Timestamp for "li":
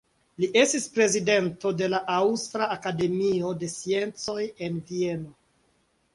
0.43-0.47